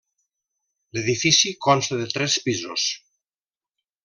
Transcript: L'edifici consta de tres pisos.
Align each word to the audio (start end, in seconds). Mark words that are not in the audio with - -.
L'edifici 0.97 1.53
consta 1.67 2.01
de 2.01 2.09
tres 2.17 2.39
pisos. 2.47 2.89